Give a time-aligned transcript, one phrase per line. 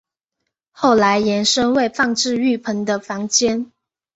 [0.71, 3.71] 后来延伸为放置浴盆的房间。